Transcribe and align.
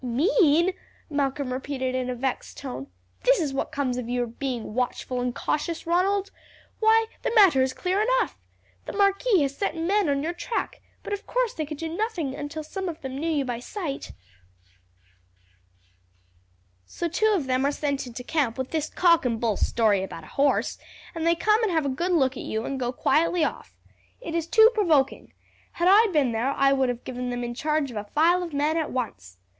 "Mean!" 0.03 0.71
Malcolm 1.11 1.53
repeated 1.53 1.93
in 1.93 2.09
a 2.09 2.15
vexed 2.15 2.57
tone. 2.57 2.87
"This 3.21 3.39
is 3.39 3.53
what 3.53 3.71
comes 3.71 3.97
of 3.97 4.09
your 4.09 4.25
being 4.25 4.73
watchful 4.73 5.21
and 5.21 5.35
cautious, 5.35 5.85
Ronald. 5.85 6.31
Why, 6.79 7.05
the 7.21 7.31
matter 7.35 7.61
is 7.61 7.71
clear 7.71 8.01
enough. 8.01 8.35
The 8.87 8.93
marquis 8.93 9.43
has 9.43 9.55
set 9.55 9.77
men 9.77 10.09
on 10.09 10.23
your 10.23 10.33
track, 10.33 10.81
but 11.03 11.13
of 11.13 11.27
course 11.27 11.53
they 11.53 11.67
could 11.67 11.77
do 11.77 11.87
nothing 11.87 12.33
until 12.33 12.63
some 12.63 12.89
of 12.89 12.99
them 13.01 13.15
knew 13.19 13.29
you 13.29 13.45
by 13.45 13.59
sight, 13.59 14.13
so 16.87 17.07
two 17.07 17.31
of 17.35 17.45
them 17.45 17.63
are 17.63 17.71
sent 17.71 18.07
into 18.07 18.23
camp 18.23 18.57
with 18.57 18.71
this 18.71 18.89
cock 18.89 19.23
and 19.23 19.39
bull 19.39 19.55
story 19.55 20.01
about 20.01 20.23
a 20.23 20.33
horse, 20.33 20.79
and 21.13 21.27
they 21.27 21.35
come 21.35 21.61
and 21.61 21.71
have 21.71 21.85
a 21.85 21.89
good 21.89 22.11
look 22.11 22.35
at 22.35 22.41
you 22.41 22.65
and 22.65 22.79
go 22.79 22.91
quietly 22.91 23.43
off. 23.43 23.77
It 24.19 24.33
is 24.33 24.47
too 24.47 24.71
provoking. 24.73 25.33
Had 25.73 25.87
I 25.87 26.07
been 26.11 26.31
there 26.31 26.53
I 26.53 26.73
would 26.73 26.89
have 26.89 27.03
given 27.03 27.29
them 27.29 27.43
in 27.43 27.53
charge 27.53 27.91
of 27.91 27.97
a 27.97 28.03
file 28.05 28.41
of 28.41 28.51
men 28.51 28.77
at 28.77 28.89
once. 28.89 29.37